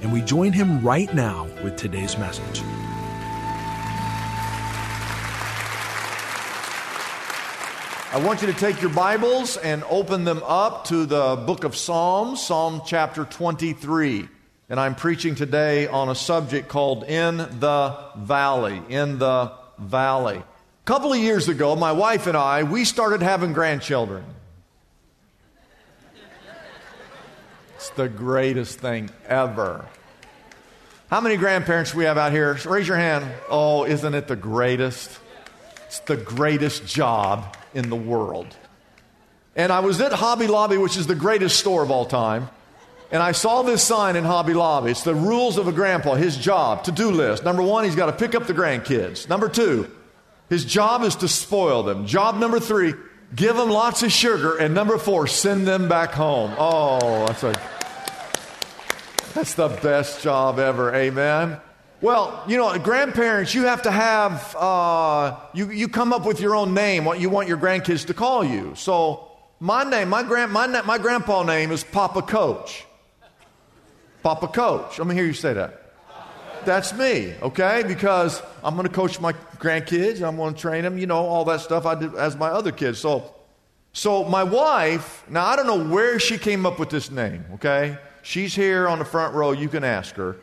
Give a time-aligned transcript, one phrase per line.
[0.00, 2.62] and we join him right now with today's message.
[8.12, 11.76] I want you to take your Bibles and open them up to the book of
[11.76, 14.28] Psalms, Psalm chapter 23.
[14.68, 18.82] And I'm preaching today on a subject called In the Valley.
[18.88, 20.38] In the Valley.
[20.38, 24.24] A couple of years ago, my wife and I, we started having grandchildren.
[27.80, 29.86] It's the greatest thing ever.
[31.08, 32.58] How many grandparents we have out here?
[32.66, 33.24] Raise your hand.
[33.48, 35.18] Oh, isn't it the greatest?
[35.86, 38.54] It's the greatest job in the world.
[39.56, 42.50] And I was at Hobby Lobby, which is the greatest store of all time.
[43.10, 44.90] And I saw this sign in Hobby Lobby.
[44.90, 47.44] It's the rules of a grandpa, his job, to do list.
[47.44, 49.26] Number one, he's got to pick up the grandkids.
[49.26, 49.90] Number two,
[50.50, 52.04] his job is to spoil them.
[52.04, 52.92] Job number three,
[53.34, 54.56] give them lots of sugar.
[54.56, 56.52] And number four, send them back home.
[56.58, 57.54] Oh, that's a,
[59.34, 60.94] that's the best job ever.
[60.94, 61.58] Amen.
[62.00, 66.56] Well, you know, grandparents, you have to have, uh, you, you come up with your
[66.56, 68.74] own name, what you want your grandkids to call you.
[68.74, 69.28] So,
[69.60, 72.86] my name, my, grand, my, my grandpa name is Papa Coach.
[74.22, 74.98] Papa Coach.
[74.98, 75.79] Let me hear you say that.
[76.64, 77.82] That's me, okay?
[77.86, 80.26] Because I'm going to coach my grandkids.
[80.26, 82.72] I'm going to train them, you know, all that stuff I did as my other
[82.72, 82.98] kids.
[82.98, 83.34] So,
[83.92, 87.98] so my wife, now I don't know where she came up with this name, okay?
[88.22, 89.52] She's here on the front row.
[89.52, 90.36] You can ask her.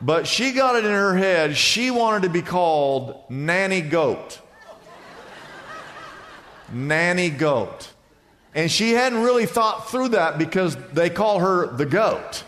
[0.00, 1.56] But she got it in her head.
[1.56, 4.40] She wanted to be called Nanny Goat.
[6.72, 7.92] Nanny Goat.
[8.54, 12.44] And she hadn't really thought through that because they call her the goat.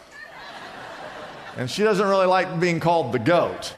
[1.57, 3.77] And she doesn't really like being called the goat.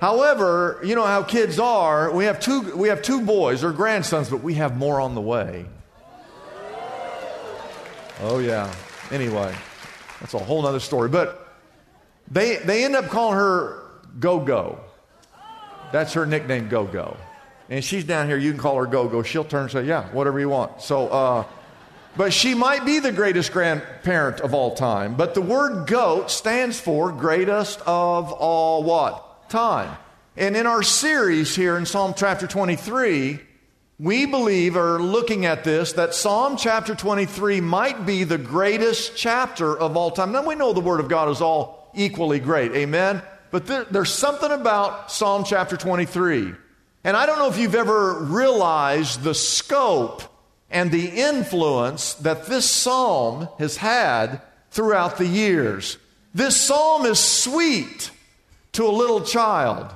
[0.00, 2.10] However, you know how kids are.
[2.10, 5.20] We have two, we have two boys, or grandsons, but we have more on the
[5.20, 5.66] way.
[8.22, 8.72] Oh, yeah.
[9.10, 9.54] Anyway,
[10.20, 11.08] that's a whole other story.
[11.08, 11.56] But
[12.30, 13.82] they, they end up calling her
[14.18, 14.80] Go Go.
[15.92, 17.16] That's her nickname, Go Go.
[17.68, 18.38] And she's down here.
[18.38, 19.22] You can call her Go Go.
[19.22, 20.82] She'll turn and say, Yeah, whatever you want.
[20.82, 21.44] So, uh,
[22.16, 25.14] but she might be the greatest grandparent of all time.
[25.14, 29.48] But the word goat stands for greatest of all what?
[29.48, 29.96] Time.
[30.36, 33.40] And in our series here in Psalm chapter 23,
[33.98, 39.78] we believe, or looking at this, that Psalm chapter 23 might be the greatest chapter
[39.78, 40.32] of all time.
[40.32, 42.72] Now we know the Word of God is all equally great.
[42.72, 43.22] Amen?
[43.50, 46.54] But there, there's something about Psalm chapter 23.
[47.04, 50.22] And I don't know if you've ever realized the scope
[50.72, 54.40] and the influence that this psalm has had
[54.70, 55.98] throughout the years.
[56.34, 58.10] This psalm is sweet
[58.72, 59.94] to a little child,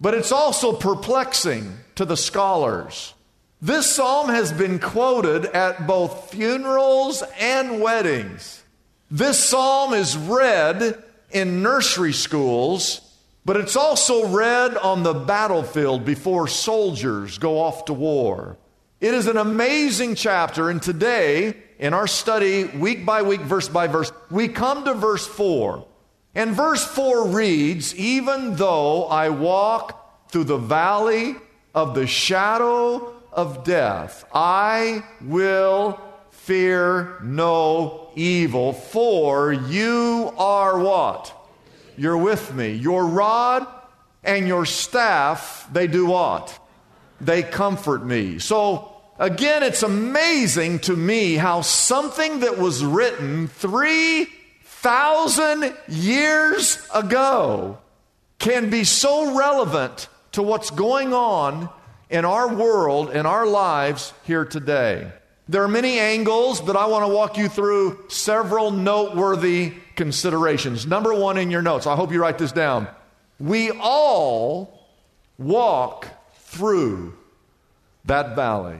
[0.00, 3.12] but it's also perplexing to the scholars.
[3.60, 8.62] This psalm has been quoted at both funerals and weddings.
[9.10, 13.00] This psalm is read in nursery schools,
[13.44, 18.56] but it's also read on the battlefield before soldiers go off to war.
[19.00, 23.86] It is an amazing chapter, and today, in our study, week by week, verse by
[23.86, 25.86] verse, we come to verse 4.
[26.34, 31.36] And verse 4 reads Even though I walk through the valley
[31.76, 41.32] of the shadow of death, I will fear no evil, for you are what?
[41.96, 42.72] You're with me.
[42.72, 43.64] Your rod
[44.24, 46.57] and your staff, they do what?
[47.20, 48.38] They comfort me.
[48.38, 57.78] So, again, it's amazing to me how something that was written 3,000 years ago
[58.38, 61.68] can be so relevant to what's going on
[62.10, 65.12] in our world, in our lives here today.
[65.48, 70.86] There are many angles, but I want to walk you through several noteworthy considerations.
[70.86, 72.86] Number one in your notes, I hope you write this down.
[73.40, 74.86] We all
[75.38, 76.06] walk
[76.48, 77.14] through
[78.04, 78.78] that valley.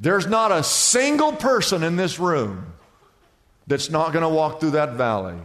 [0.00, 2.74] There's not a single person in this room
[3.66, 5.38] that's not going to walk through that valley.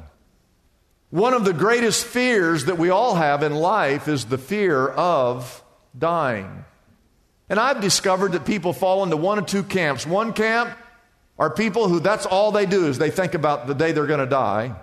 [1.12, 5.64] One of the greatest fears that we all have in life is the fear of
[5.98, 6.66] dying.
[7.48, 10.06] And I've discovered that people fall into one of two camps.
[10.06, 10.78] One camp
[11.40, 14.20] are people who that's all they do is they think about the day they're going
[14.20, 14.76] to die.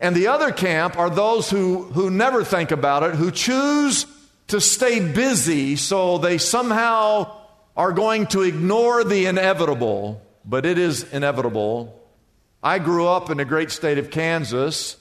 [0.00, 4.06] And the other camp are those who, who never think about it, who choose
[4.50, 7.36] to stay busy so they somehow
[7.76, 11.96] are going to ignore the inevitable, but it is inevitable.
[12.62, 14.96] I grew up in the great state of Kansas,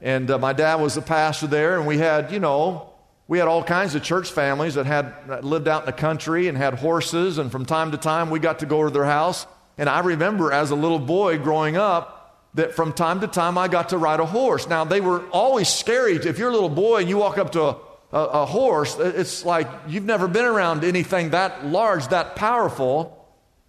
[0.00, 2.90] and uh, my dad was a pastor there, and we had, you know,
[3.26, 6.48] we had all kinds of church families that had that lived out in the country
[6.48, 9.46] and had horses, and from time to time we got to go to their house.
[9.78, 13.66] And I remember as a little boy growing up that from time to time I
[13.68, 14.68] got to ride a horse.
[14.68, 16.14] Now, they were always scary.
[16.16, 17.76] If you're a little boy and you walk up to a,
[18.12, 23.26] a, a horse, it's like you've never been around anything that large, that powerful.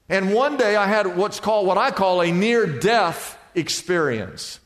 [0.10, 4.60] And one day I had what's called, what I call a near death experience.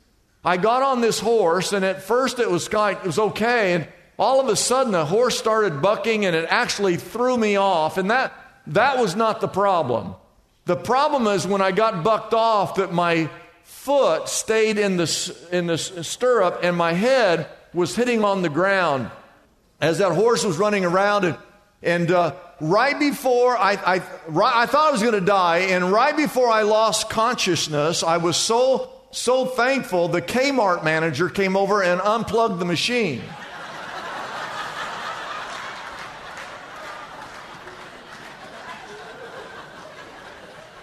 [0.43, 3.73] I got on this horse, and at first it was, kind, it was okay.
[3.73, 3.87] And
[4.17, 7.97] all of a sudden the horse started bucking and it actually threw me off.
[7.97, 8.33] And that,
[8.67, 10.15] that was not the problem.
[10.65, 13.29] The problem is when I got bucked off that my
[13.63, 19.11] foot stayed in the, in the stirrup and my head was hitting on the ground
[19.79, 21.25] as that horse was running around.
[21.25, 21.37] And,
[21.83, 25.91] and uh, right before I, I, right, I thought I was going to die, and
[25.91, 31.83] right before I lost consciousness, I was so, so thankful the Kmart manager came over
[31.83, 33.21] and unplugged the machine.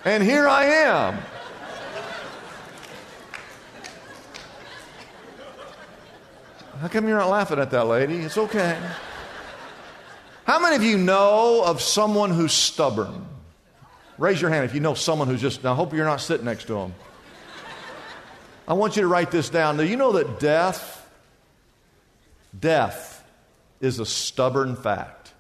[0.07, 1.19] And here I am.
[6.81, 8.17] How come you're not laughing at that lady?
[8.17, 8.79] It's okay.
[10.45, 13.27] How many of you know of someone who's stubborn?
[14.19, 16.65] Raise your hand if you know someone who's just, I hope you're not sitting next
[16.67, 16.95] to them.
[18.67, 19.77] I want you to write this down.
[19.77, 21.09] Do you know that death,
[22.59, 23.25] death
[23.81, 25.33] is a stubborn fact?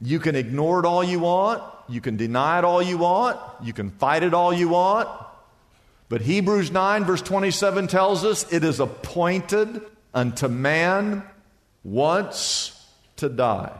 [0.00, 1.62] You can ignore it all you want.
[1.88, 3.38] You can deny it all you want.
[3.62, 5.08] You can fight it all you want.
[6.08, 9.82] But Hebrews 9, verse 27 tells us it is appointed
[10.14, 11.22] unto man
[11.84, 13.72] once to die.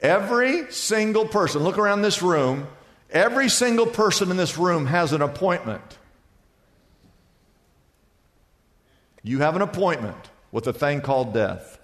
[0.00, 2.68] Every single person, look around this room,
[3.10, 5.98] every single person in this room has an appointment.
[9.22, 11.78] You have an appointment with a thing called death.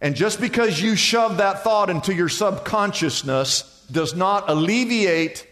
[0.00, 5.45] And just because you shove that thought into your subconsciousness does not alleviate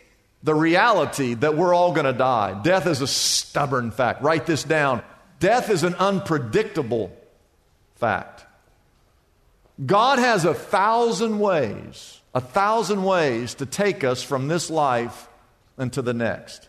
[0.44, 2.60] the reality that we're all going to die.
[2.62, 4.22] Death is a stubborn fact.
[4.22, 5.02] Write this down.
[5.40, 7.10] Death is an unpredictable
[7.96, 8.44] fact.
[9.84, 15.28] God has a thousand ways, a thousand ways to take us from this life
[15.78, 16.68] into the next.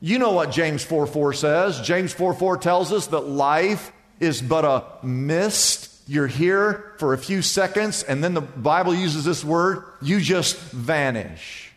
[0.00, 1.80] You know what James 4 4 says.
[1.80, 7.18] James 4 4 tells us that life is but a mist you're here for a
[7.18, 11.67] few seconds, and then the Bible uses this word, you just vanish.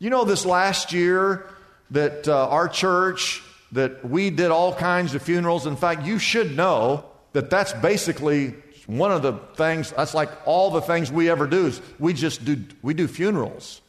[0.00, 1.46] You know, this last year
[1.90, 3.42] that uh, our church,
[3.72, 5.66] that we did all kinds of funerals.
[5.66, 7.04] In fact, you should know
[7.34, 8.54] that that's basically
[8.86, 12.44] one of the things, that's like all the things we ever do is we just
[12.46, 13.82] do, we do funerals.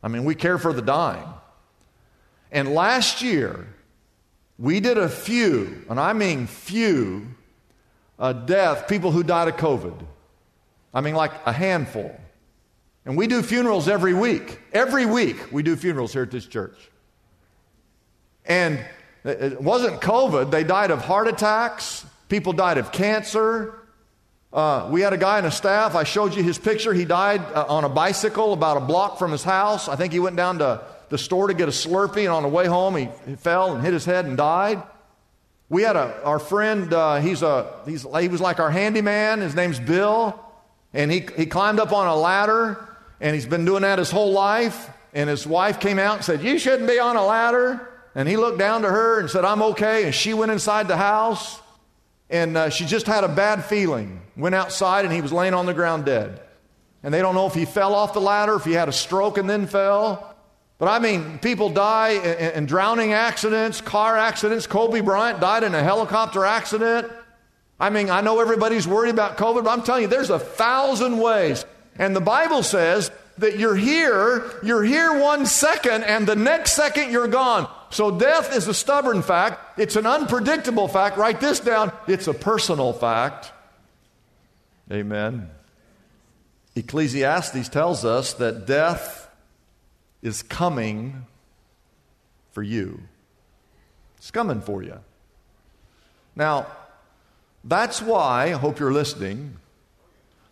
[0.00, 1.28] I mean, we care for the dying.
[2.52, 3.66] And last year,
[4.58, 7.26] we did a few, and I mean few,
[8.18, 10.06] uh, death, people who died of COVID.
[10.94, 12.16] I mean, like a handful.
[13.06, 14.60] And we do funerals every week.
[14.72, 16.76] Every week we do funerals here at this church.
[18.44, 18.84] And
[19.24, 23.74] it wasn't COVID, they died of heart attacks, people died of cancer.
[24.52, 26.92] Uh, we had a guy in a staff, I showed you his picture.
[26.92, 29.88] He died uh, on a bicycle about a block from his house.
[29.88, 32.48] I think he went down to the store to get a Slurpee, and on the
[32.48, 34.82] way home, he, he fell and hit his head and died.
[35.68, 39.40] We had a, our friend, uh, he's a, he's, he was like our handyman.
[39.40, 40.40] His name's Bill.
[40.94, 44.32] And he, he climbed up on a ladder, and he's been doing that his whole
[44.32, 44.90] life.
[45.12, 47.88] And his wife came out and said, You shouldn't be on a ladder.
[48.14, 50.04] And he looked down to her and said, I'm okay.
[50.04, 51.60] And she went inside the house,
[52.30, 54.22] and uh, she just had a bad feeling.
[54.36, 56.40] Went outside, and he was laying on the ground dead.
[57.02, 59.38] And they don't know if he fell off the ladder, if he had a stroke
[59.38, 60.34] and then fell.
[60.78, 64.66] But I mean, people die in, in, drowning accidents, car accidents.
[64.66, 67.10] Kobe Bryant died in a helicopter accident.
[67.78, 71.18] I mean, I know everybody's worried about COVID, but I'm telling you, there's a thousand
[71.18, 71.64] ways.
[71.98, 77.10] And the Bible says that you're here, you're here one second, and the next second
[77.10, 77.70] you're gone.
[77.90, 79.78] So death is a stubborn fact.
[79.78, 81.16] It's an unpredictable fact.
[81.16, 81.92] Write this down.
[82.06, 83.52] It's a personal fact.
[84.90, 85.50] Amen.
[86.74, 89.28] Ecclesiastes tells us that death
[90.22, 91.26] is coming
[92.52, 93.00] for you.
[94.18, 94.98] It's coming for you.
[96.34, 96.66] Now,
[97.64, 99.56] that's why, I hope you're listening,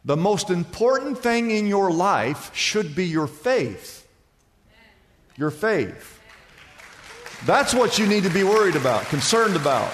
[0.04, 4.06] the most important thing in your life should be your faith.
[5.37, 6.20] Your faith.
[7.46, 9.92] That's what you need to be worried about, concerned about.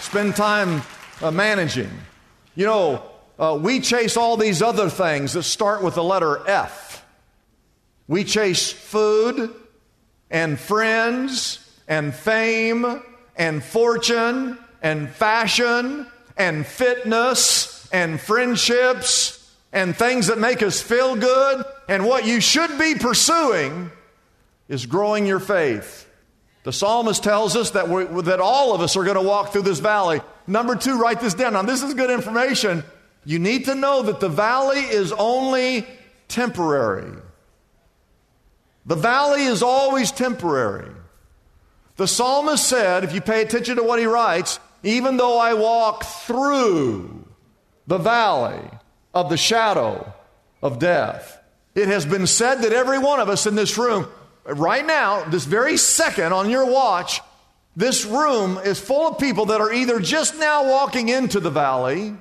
[0.00, 0.82] Spend time
[1.22, 1.90] uh, managing.
[2.54, 3.02] You know,
[3.38, 7.04] uh, we chase all these other things that start with the letter F.
[8.06, 9.54] We chase food
[10.30, 13.02] and friends and fame
[13.36, 19.40] and fortune and fashion and fitness and friendships
[19.72, 21.64] and things that make us feel good.
[21.88, 23.92] And what you should be pursuing
[24.68, 26.10] is growing your faith.
[26.64, 29.62] The psalmist tells us that, we, that all of us are going to walk through
[29.62, 30.20] this valley.
[30.48, 31.52] Number two, write this down.
[31.52, 32.82] Now, this is good information.
[33.24, 35.86] You need to know that the valley is only
[36.26, 37.12] temporary.
[38.86, 40.90] The valley is always temporary.
[41.94, 46.02] The psalmist said, if you pay attention to what he writes, even though I walk
[46.02, 47.23] through
[47.86, 48.68] the valley
[49.12, 50.12] of the shadow
[50.62, 51.38] of death.
[51.74, 54.06] It has been said that every one of us in this room,
[54.44, 57.20] right now, this very second on your watch,
[57.76, 62.14] this room is full of people that are either just now walking into the valley,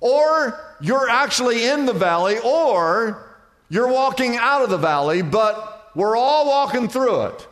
[0.00, 3.22] or you're actually in the valley, or
[3.70, 7.46] you're walking out of the valley, but we're all walking through it.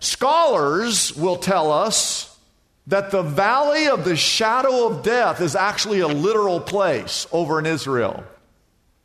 [0.00, 2.33] Scholars will tell us
[2.86, 7.66] that the valley of the shadow of death is actually a literal place over in
[7.66, 8.24] Israel.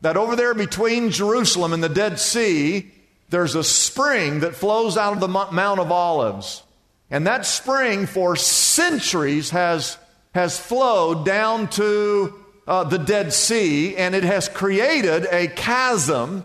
[0.01, 2.91] That over there between Jerusalem and the Dead Sea,
[3.29, 6.63] there's a spring that flows out of the Mount of Olives.
[7.09, 9.97] And that spring, for centuries, has,
[10.33, 12.33] has flowed down to
[12.67, 16.43] uh, the Dead Sea, and it has created a chasm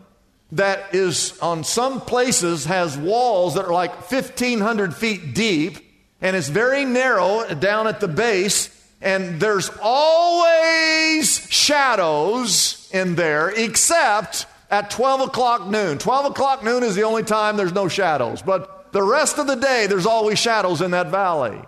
[0.53, 5.84] that is, on some places, has walls that are like 1,500 feet deep
[6.25, 8.71] and it's very narrow down at the base,
[9.03, 15.99] and there's always shadows in there, except at 12 o'clock noon.
[15.99, 19.55] 12 o'clock noon is the only time there's no shadows, but the rest of the
[19.55, 21.61] day, there's always shadows in that valley.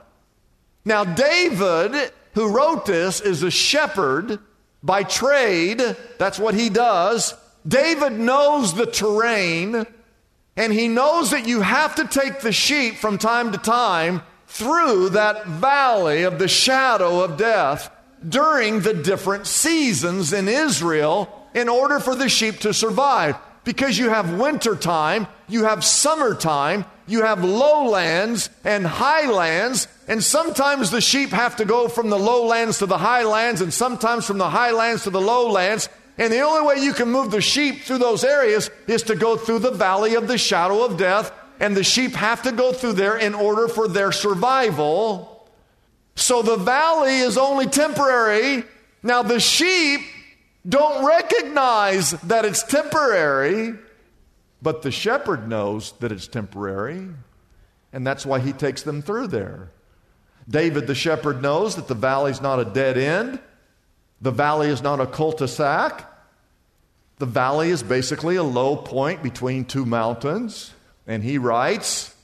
[0.86, 4.38] Now, David, who wrote this, is a shepherd
[4.82, 5.82] by trade.
[6.18, 7.34] That's what he does.
[7.68, 9.84] David knows the terrain,
[10.56, 15.10] and he knows that you have to take the sheep from time to time through
[15.10, 17.90] that valley of the shadow of death
[18.26, 23.36] during the different seasons in Israel in order for the sheep to survive.
[23.64, 30.90] Because you have winter time, you have summertime, you have lowlands and highlands, and sometimes
[30.90, 34.50] the sheep have to go from the lowlands to the highlands, and sometimes from the
[34.50, 35.88] highlands to the lowlands.
[36.18, 39.36] And the only way you can move the sheep through those areas is to go
[39.36, 42.94] through the valley of the shadow of death and the sheep have to go through
[42.94, 45.48] there in order for their survival.
[46.14, 48.64] So the valley is only temporary.
[49.02, 50.00] Now, the sheep
[50.68, 53.75] don't recognize that it's temporary,
[54.62, 57.08] but the shepherd knows that it's temporary,
[57.92, 59.70] and that's why he takes them through there.
[60.48, 63.38] David, the shepherd, knows that the valley's not a dead end,
[64.20, 66.12] the valley is not a cul de sac.
[67.18, 70.72] The valley is basically a low point between two mountains.
[71.06, 72.14] And he writes,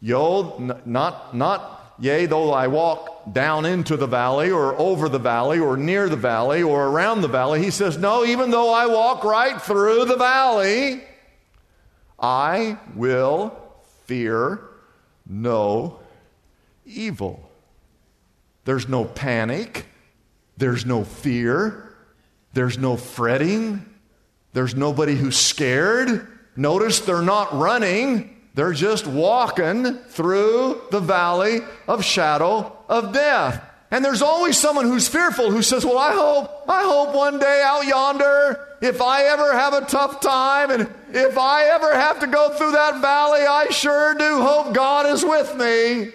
[0.00, 5.58] Yo, not, not, yea, though I walk down into the valley or over the valley
[5.58, 7.62] or near the valley or around the valley.
[7.62, 11.02] He says, No, even though I walk right through the valley,
[12.18, 13.56] I will
[14.06, 14.60] fear
[15.26, 16.00] no
[16.84, 17.48] evil.
[18.64, 19.86] There's no panic.
[20.56, 21.94] There's no fear.
[22.52, 23.84] There's no fretting.
[24.52, 26.37] There's nobody who's scared.
[26.58, 33.64] Notice they're not running, they're just walking through the valley of shadow of death.
[33.92, 37.62] And there's always someone who's fearful who says, Well, I hope, I hope one day
[37.64, 42.26] out yonder, if I ever have a tough time and if I ever have to
[42.26, 46.10] go through that valley, I sure do hope God is with me.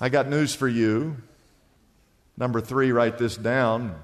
[0.00, 1.18] I got news for you.
[2.38, 3.94] Number three, write this down.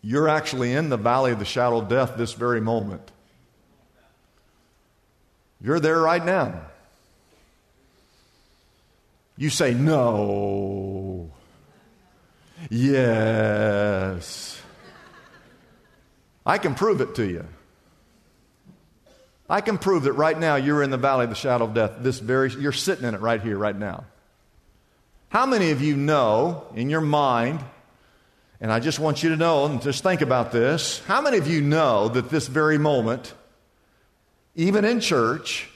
[0.00, 3.11] You're actually in the valley of the shadow of death this very moment.
[5.62, 6.60] You're there right now.
[9.36, 11.30] You say, No.
[12.70, 14.60] Yes.
[16.44, 17.46] I can prove it to you.
[19.48, 21.92] I can prove that right now you're in the valley of the shadow of death.
[21.98, 24.04] This very you're sitting in it right here, right now.
[25.28, 27.60] How many of you know in your mind,
[28.60, 31.46] and I just want you to know and just think about this, how many of
[31.46, 33.34] you know that this very moment,
[34.54, 35.68] even in church,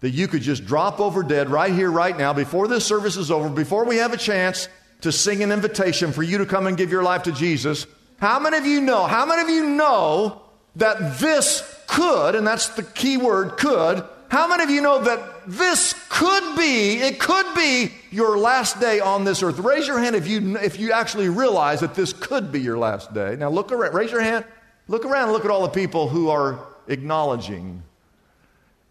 [0.00, 3.30] that you could just drop over dead right here, right now, before this service is
[3.30, 4.68] over, before we have a chance
[5.00, 7.86] to sing an invitation for you to come and give your life to Jesus?
[8.18, 9.06] How many of you know?
[9.06, 10.42] How many of you know
[10.76, 15.20] that this could, and that's the key word, could, how many of you know that
[15.46, 19.58] this could be, it could be your last day on this earth?
[19.58, 23.14] Raise your hand if you, if you actually realize that this could be your last
[23.14, 23.36] day.
[23.36, 24.44] Now look around, raise your hand,
[24.86, 27.82] look around look at all the people who are acknowledging.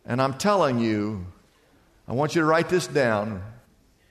[0.07, 1.25] And I'm telling you,
[2.07, 3.43] I want you to write this down.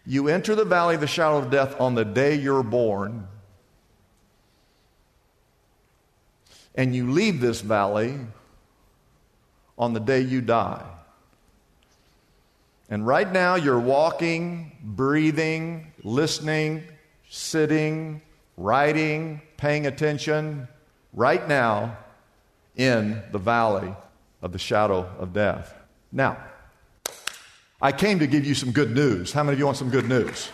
[0.04, 3.26] You enter the valley of the shadow of death on the day you're born.
[6.74, 8.18] And you leave this valley
[9.78, 10.84] on the day you die.
[12.88, 16.84] And right now, you're walking, breathing, listening,
[17.28, 18.20] sitting,
[18.56, 20.68] writing, paying attention,
[21.12, 21.96] right now
[22.76, 23.92] in the valley
[24.42, 25.75] of the shadow of death.
[26.12, 26.38] Now,
[27.80, 29.32] I came to give you some good news.
[29.32, 30.50] How many of you want some good news?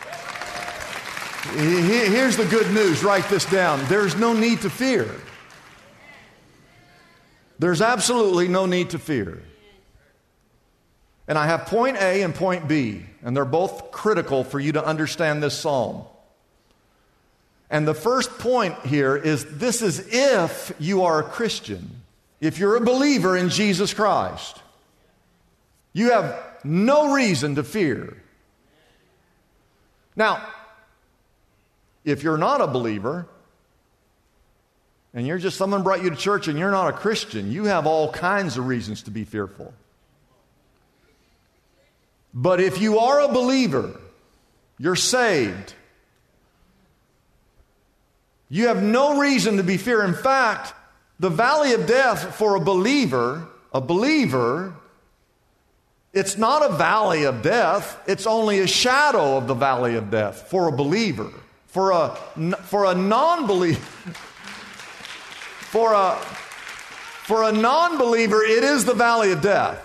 [1.54, 3.02] Here's the good news.
[3.02, 3.84] Write this down.
[3.86, 5.08] There's no need to fear.
[7.58, 9.42] There's absolutely no need to fear.
[11.28, 14.84] And I have point A and point B, and they're both critical for you to
[14.84, 16.04] understand this psalm.
[17.70, 22.02] And the first point here is this is if you are a Christian,
[22.40, 24.58] if you're a believer in Jesus Christ.
[25.92, 28.16] You have no reason to fear.
[30.16, 30.46] Now,
[32.04, 33.26] if you're not a believer,
[35.14, 37.86] and you're just someone brought you to church and you're not a Christian, you have
[37.86, 39.74] all kinds of reasons to be fearful.
[42.34, 44.00] But if you are a believer,
[44.78, 45.74] you're saved,
[48.48, 50.02] you have no reason to be fear.
[50.02, 50.74] In fact,
[51.20, 54.74] the valley of death for a believer, a believer,
[56.12, 60.48] it's not a valley of death, it's only a shadow of the valley of death
[60.48, 61.30] for a believer.
[61.66, 62.10] For a,
[62.64, 63.80] for a non believer,
[65.70, 66.16] for a,
[67.24, 69.82] for a non believer, it is the valley of death.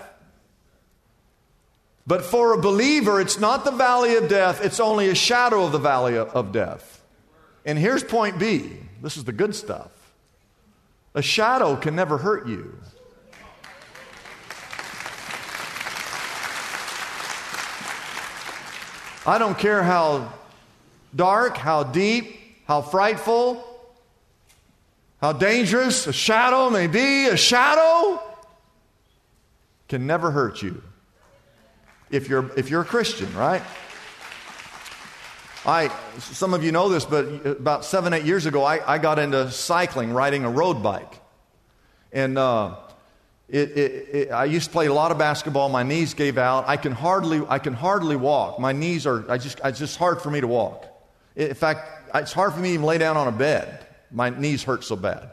[2.06, 5.72] But for a believer, it's not the valley of death, it's only a shadow of
[5.72, 7.02] the valley of, of death.
[7.64, 9.90] And here's point B this is the good stuff.
[11.14, 12.78] A shadow can never hurt you.
[19.28, 20.32] I don't care how
[21.14, 22.34] dark, how deep,
[22.66, 23.62] how frightful,
[25.20, 28.22] how dangerous a shadow may be, a shadow
[29.86, 30.82] can never hurt you
[32.10, 33.60] if you're, if you're a Christian, right?
[35.66, 39.18] I, some of you know this, but about seven, eight years ago, I, I got
[39.18, 41.20] into cycling, riding a road bike.
[42.14, 42.76] And uh,
[43.48, 45.68] it, it, it, I used to play a lot of basketball.
[45.70, 46.68] My knees gave out.
[46.68, 48.60] I can hardly, I can hardly walk.
[48.60, 50.84] My knees are, I just, it's just hard for me to walk.
[51.34, 53.86] In fact, it's hard for me to even lay down on a bed.
[54.10, 55.30] My knees hurt so bad.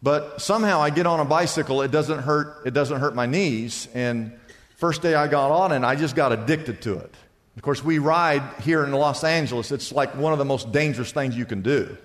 [0.00, 3.88] But somehow I get on a bicycle, it doesn't hurt, it doesn't hurt my knees.
[3.94, 4.38] And
[4.76, 7.14] first day I got on and I just got addicted to it.
[7.56, 9.72] Of course, we ride here in Los Angeles.
[9.72, 11.96] It's like one of the most dangerous things you can do.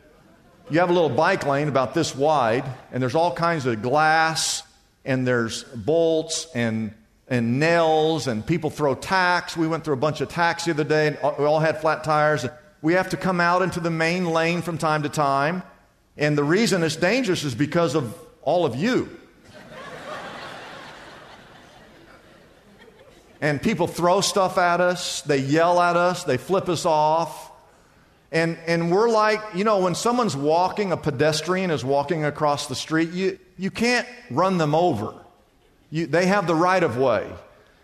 [0.71, 4.63] You have a little bike lane about this wide, and there's all kinds of glass,
[5.05, 6.93] and there's bolts and,
[7.27, 9.57] and nails, and people throw tacks.
[9.57, 12.03] We went through a bunch of tacks the other day, and we all had flat
[12.03, 12.45] tires.
[12.81, 15.63] We have to come out into the main lane from time to time.
[16.17, 19.09] And the reason it's dangerous is because of all of you.
[23.41, 27.51] and people throw stuff at us, they yell at us, they flip us off.
[28.33, 32.73] And, and we're like, you know, when someone's walking, a pedestrian is walking across the
[32.73, 35.13] street, you, you can't run them over.
[35.91, 37.29] You, they have the right of way.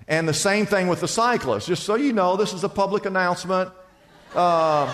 [0.08, 1.68] And the same thing with the cyclist.
[1.68, 3.70] Just so you know, this is a public announcement.
[4.34, 4.92] Uh,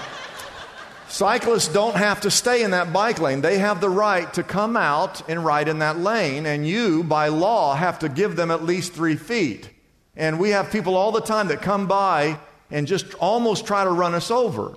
[1.07, 3.39] cyclists don't have to stay in that bike lane.
[3.39, 7.29] They have the right to come out and ride in that lane, and you, by
[7.29, 9.69] law, have to give them at least three feet.
[10.17, 12.39] And we have people all the time that come by
[12.69, 14.75] and just almost try to run us over.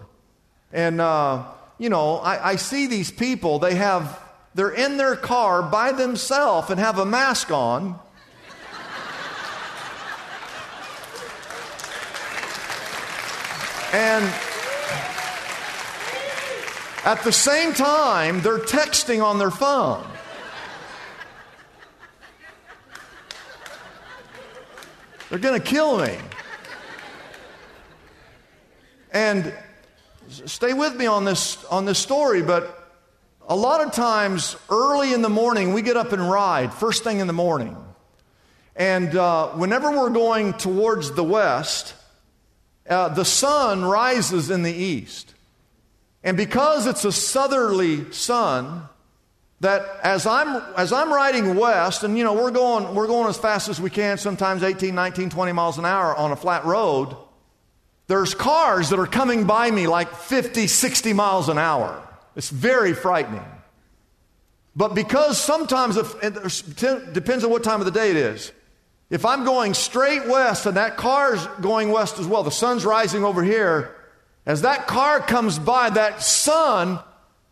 [0.73, 1.45] And, uh,
[1.79, 4.21] you know, I, I see these people, they have,
[4.55, 7.99] they're in their car by themselves and have a mask on.
[13.91, 14.33] And
[17.09, 20.05] At the same time, they're texting on their phone.
[25.31, 26.19] They're going to kill me.
[29.11, 29.55] And
[30.47, 32.93] stay with me on this, on this story, but
[33.49, 37.21] a lot of times early in the morning, we get up and ride, first thing
[37.21, 37.77] in the morning.
[38.77, 41.95] And uh, whenever we're going towards the west,
[42.89, 45.35] uh, the sun rises in the east.
[46.23, 48.83] And because it's a southerly sun,
[49.61, 53.37] that as I'm, as I'm riding west, and you know, we're going, we're going as
[53.37, 57.17] fast as we can, sometimes 18, 19, 20 miles an hour on a flat road,
[58.09, 62.03] there's cars that are coming by me like 50, 60 miles an hour.
[62.35, 63.45] It's very frightening.
[64.75, 68.53] But because sometimes, it depends on what time of the day it is.
[69.11, 73.25] If I'm going straight west and that car's going west as well, the sun's rising
[73.25, 73.95] over here,
[74.47, 77.01] as that car comes by, that sun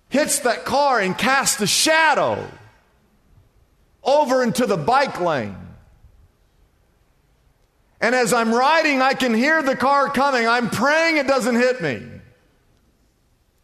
[0.08, 2.46] hits that car and casts a shadow
[4.02, 5.56] over into the bike lane.
[8.00, 10.46] And as I'm riding, I can hear the car coming.
[10.46, 12.02] I'm praying it doesn't hit me.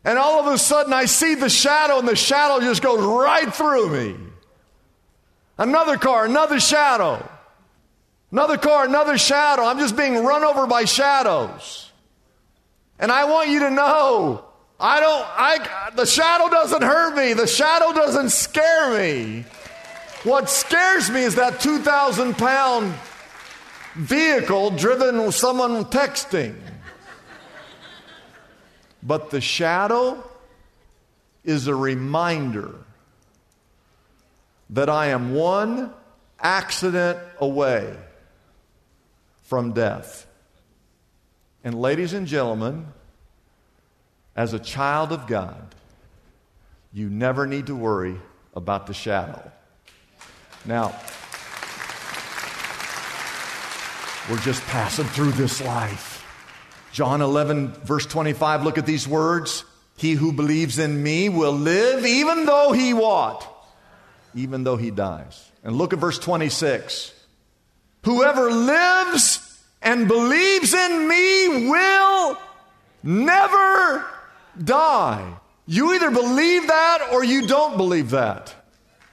[0.05, 3.53] And all of a sudden, I see the shadow, and the shadow just goes right
[3.53, 4.17] through me.
[5.59, 7.29] Another car, another shadow.
[8.33, 9.65] Another car, another shadow.
[9.65, 11.91] I'm just being run over by shadows.
[12.99, 14.45] And I want you to know
[14.81, 17.35] I don't, I, the shadow doesn't hurt me.
[17.35, 19.45] The shadow doesn't scare me.
[20.25, 22.93] What scares me is that 2,000 pound
[23.95, 26.57] vehicle driven with someone texting.
[29.03, 30.23] But the shadow
[31.45, 32.75] is a reminder
[34.71, 35.93] that I am one
[36.41, 37.95] accident away
[39.43, 40.27] from death.
[41.65, 42.87] And, ladies and gentlemen,
[44.35, 45.75] as a child of God,
[46.93, 48.17] you never need to worry
[48.55, 49.51] about the shadow.
[50.65, 50.95] Now,
[54.31, 56.25] we're just passing through this life.
[56.93, 59.65] John 11, verse 25, look at these words.
[59.97, 63.49] He who believes in me will live even though he what?
[64.35, 65.51] Even though he dies.
[65.65, 67.13] And look at verse 26.
[68.05, 72.39] Whoever lives and believes in me will
[73.03, 74.05] never
[74.63, 75.35] die.
[75.67, 78.55] You either believe that or you don't believe that.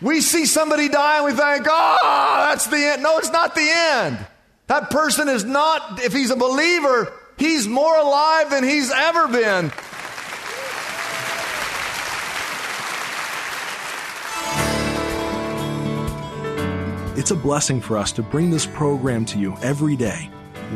[0.01, 3.03] We see somebody die and we think, oh, that's the end.
[3.03, 4.17] No, it's not the end.
[4.69, 9.71] That person is not, if he's a believer, he's more alive than he's ever been.
[17.17, 20.29] It's a blessing for us to bring this program to you every day.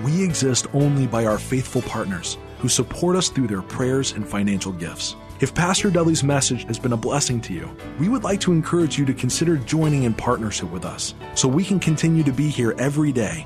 [0.04, 4.72] We exist only by our faithful partners who support us through their prayers and financial
[4.72, 5.16] gifts.
[5.40, 8.98] If Pastor Dudley's message has been a blessing to you, we would like to encourage
[8.98, 12.74] you to consider joining in partnership with us so we can continue to be here
[12.80, 13.46] every day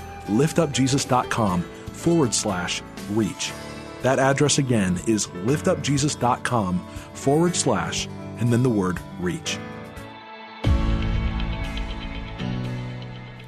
[0.27, 2.81] liftupjesus.com forward slash
[3.11, 3.51] reach.
[4.01, 6.79] That address again is liftupjesus.com
[7.13, 8.07] forward slash
[8.39, 9.57] and then the word reach.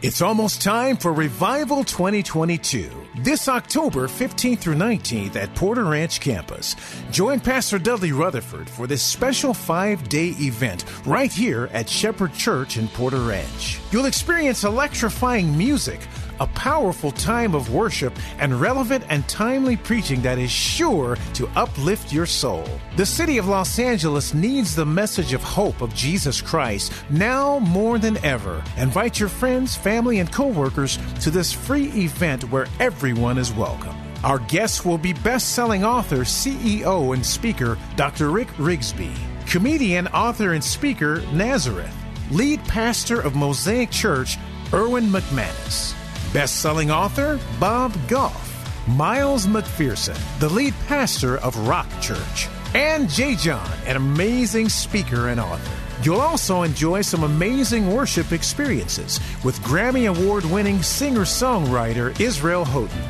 [0.03, 2.91] It's almost time for Revival 2022.
[3.19, 6.75] This October 15th through 19th at Porter Ranch campus.
[7.09, 12.75] Join Pastor Dudley Rutherford for this special five day event right here at Shepherd Church
[12.75, 13.79] in Porter Ranch.
[13.91, 16.01] You'll experience electrifying music
[16.43, 22.11] a powerful time of worship and relevant and timely preaching that is sure to uplift
[22.11, 22.67] your soul.
[22.97, 27.97] The city of Los Angeles needs the message of hope of Jesus Christ now more
[27.97, 28.61] than ever.
[28.75, 33.95] Invite your friends, family, and coworkers to this free event where everyone is welcome.
[34.25, 38.31] Our guests will be best-selling author, CEO, and speaker Dr.
[38.31, 39.15] Rick Rigsby,
[39.47, 41.95] comedian, author, and speaker Nazareth,
[42.31, 44.37] lead pastor of Mosaic Church
[44.73, 45.93] Erwin McManus
[46.33, 53.69] Best selling author Bob Goff, Miles McPherson, the lead pastor of Rock Church, and J.John,
[53.85, 55.77] an amazing speaker and author.
[56.01, 63.03] You'll also enjoy some amazing worship experiences with Grammy Award winning singer songwriter Israel Houghton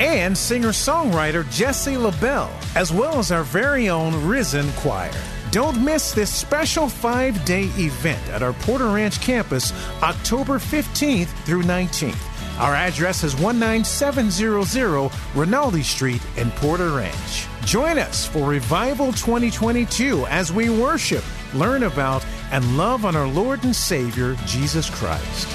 [0.00, 5.12] and singer songwriter Jesse LaBelle, as well as our very own Risen Choir.
[5.50, 11.64] Don't miss this special five day event at our Porter Ranch campus October 15th through
[11.64, 12.30] 19th.
[12.60, 17.46] Our address is 19700 Rinaldi Street in Porter Ranch.
[17.64, 23.64] Join us for Revival 2022 as we worship, learn about, and love on our Lord
[23.64, 25.48] and Savior, Jesus Christ.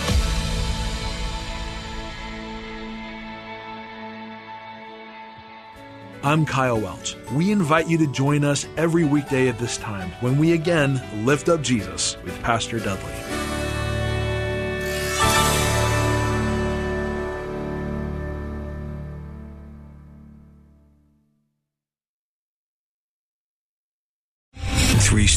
[6.23, 7.15] I'm Kyle Welch.
[7.33, 11.49] We invite you to join us every weekday at this time when we again lift
[11.49, 13.44] up Jesus with Pastor Dudley.